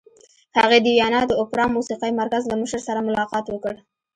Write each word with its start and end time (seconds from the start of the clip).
هغې 0.59 0.79
د 0.81 0.87
ویانا 0.95 1.21
د 1.27 1.31
اوپرا 1.41 1.65
موسیقۍ 1.77 2.11
مرکز 2.21 2.43
له 2.47 2.55
مشر 2.61 2.79
سره 2.87 3.05
ملاقات 3.07 3.45
وکړ 3.49 3.73